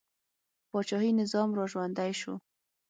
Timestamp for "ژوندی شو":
1.71-2.33